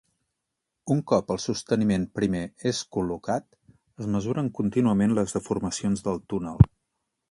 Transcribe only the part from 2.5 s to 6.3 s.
és col·locat, es mesuren contínuament les deformacions del